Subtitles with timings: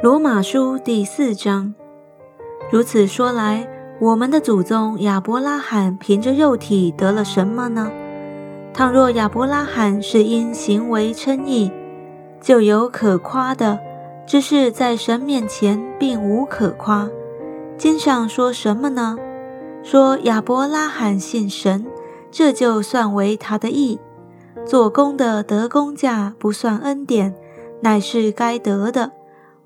[0.00, 1.74] 罗马书第四章。
[2.70, 3.68] 如此说来，
[4.00, 7.90] 我们的祖宗亚伯拉罕凭着肉体得了什么呢？
[8.72, 11.72] 倘若亚伯拉罕是因行为称义，
[12.40, 13.76] 就有可夸的；
[14.24, 17.10] 只是在神面前并无可夸。
[17.76, 19.18] 经上说什么呢？
[19.82, 21.84] 说亚伯拉罕信神，
[22.30, 23.98] 这就算为他的义。
[24.64, 27.34] 做工的得工价不算恩典，
[27.80, 29.10] 乃是该得的；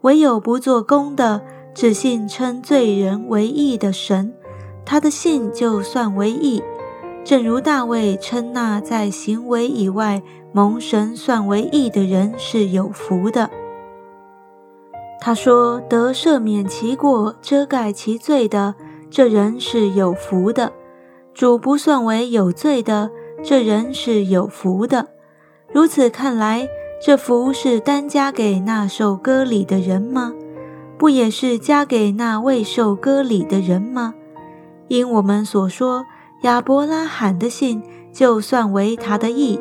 [0.02, 1.42] 唯有不做工的，
[1.74, 4.33] 只信称罪人为义的神，
[4.84, 6.62] 他的信就算为义。
[7.25, 13.48] 正如大卫称那在行为以外蒙神算为义的人是有福的。
[15.20, 18.75] 他说：“得赦免其过、遮盖其罪的，
[19.09, 20.73] 这人是有福的；
[21.33, 23.11] 主不算为有罪的。”
[23.45, 25.09] 这人是有福的。
[25.73, 26.69] 如此看来，
[27.05, 30.33] 这福是单加给那受割礼的人吗？
[30.97, 34.14] 不也是加给那未受割礼的人吗？
[34.86, 36.06] 因我们所说，
[36.42, 39.59] 亚伯拉罕的信就算为他的义，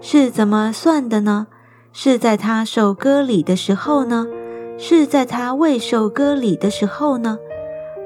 [0.00, 1.48] 是怎么算的呢？
[1.92, 4.26] 是在他受割礼的时候呢？
[4.78, 7.38] 是在他未受割礼的时候呢？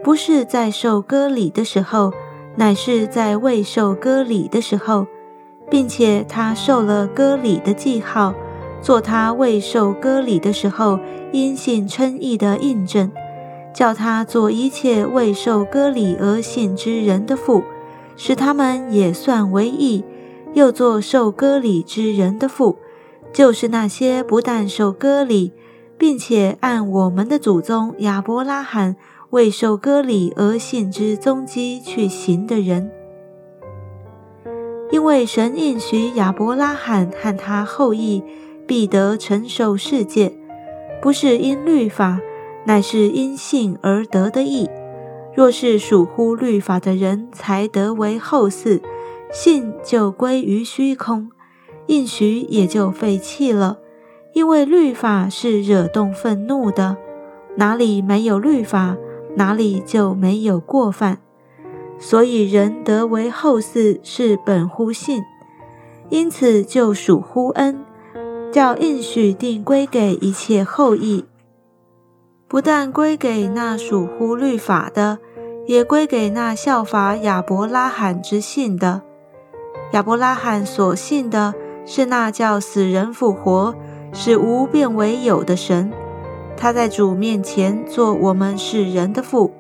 [0.03, 2.13] 不是在受割礼的时候。
[2.55, 5.07] 乃是在未受割礼的时候，
[5.71, 8.35] 并且他受了割礼的记号，
[8.83, 10.99] 做他未受割礼的时候
[11.33, 13.11] 因信称义的印证，
[13.73, 17.63] 叫他做一切未受割礼而信之人的父，
[18.17, 20.03] 使他们也算为义；
[20.53, 22.77] 又做受割礼之人的父，
[23.33, 25.53] 就是那些不但受割礼，
[25.97, 28.97] 并且按我们的祖宗亚伯拉罕。
[29.31, 32.91] 未受割礼而信之踪迹去行的人，
[34.91, 38.23] 因为神应许亚伯拉罕和他后裔
[38.67, 40.33] 必得承受世界，
[41.01, 42.21] 不是因律法，
[42.65, 44.69] 乃是因信而得的义。
[45.35, 48.81] 若是属乎律法的人才得为后嗣，
[49.33, 51.31] 信就归于虚空，
[51.87, 53.79] 应许也就废弃了。
[54.35, 56.97] 因为律法是惹动愤怒的，
[57.57, 58.97] 哪里没有律法？
[59.35, 61.19] 哪里就没有过犯，
[61.99, 65.23] 所以人得为后嗣是本乎信，
[66.11, 67.81] 因此就属乎恩，
[68.53, 71.25] 叫应许定归给一切后裔，
[72.47, 75.19] 不但归给那属乎律法的，
[75.67, 79.01] 也归给那效法亚伯拉罕之信的。
[79.93, 81.55] 亚伯拉罕所信的
[81.87, 83.75] 是那叫死人复活，
[84.13, 85.91] 使无变为有的神。
[86.55, 89.55] 他在主面前做我们是人的父，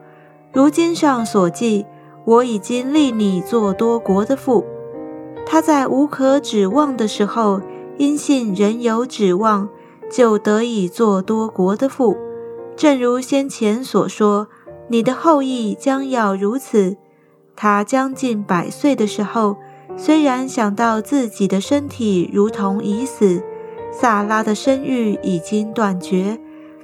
[0.53, 1.87] 如经上所记
[2.27, 4.67] ：“我已经立你做多国的父。”
[5.47, 7.61] 他在无可指望的时候，
[8.03, 9.69] 因信仍有指望，
[10.11, 12.17] 就得以做多国的父。
[12.75, 14.49] 正如先前所说
[14.91, 16.97] ：“你的后裔将要如此。”
[17.55, 19.55] 他将近百岁的时候，
[19.97, 23.41] 虽然想到自己的身体如同已死，
[23.93, 26.41] 萨拉的生育已经断绝。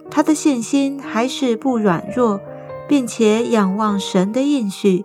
[0.09, 2.41] 他的信心还是不软弱，
[2.87, 5.05] 并且仰望神的应许，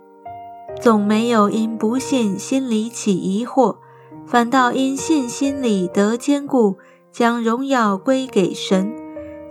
[0.80, 3.78] 总没有因不信心里起疑惑，
[4.26, 6.76] 反倒因信心里得坚固，
[7.12, 8.92] 将荣耀归给神，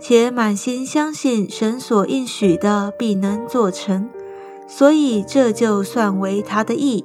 [0.00, 4.08] 且满心相信神所应许的必能做成，
[4.66, 7.04] 所以这就算为他的义。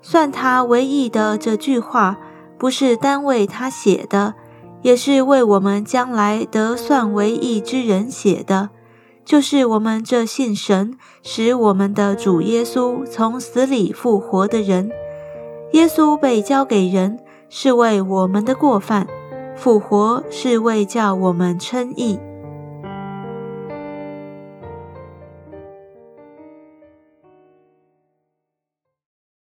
[0.00, 2.18] 算他为义的这句话，
[2.58, 4.34] 不是单为他写的。
[4.80, 8.70] 也是为我们将来得算为义之人写的，
[9.24, 14.88] 就是我们这信神使我们的主耶稣从死里复活的人。
[15.72, 17.18] 耶稣被交给人，
[17.50, 19.06] 是为我们的过犯；
[19.54, 22.18] 复活是为叫我们称义。